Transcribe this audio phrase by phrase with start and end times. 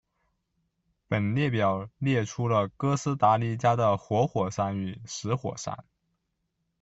[1.07, 5.85] 本列表列出了哥斯达黎加的活火山与死火山。